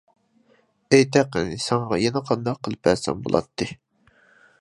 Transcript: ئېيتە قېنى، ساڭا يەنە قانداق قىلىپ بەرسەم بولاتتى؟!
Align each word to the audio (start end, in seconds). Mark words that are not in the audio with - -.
ئېيتە 0.95 1.21
قېنى، 1.35 1.57
ساڭا 1.65 1.99
يەنە 2.05 2.23
قانداق 2.31 2.57
قىلىپ 2.69 2.81
بەرسەم 2.89 3.21
بولاتتى؟! 3.29 3.69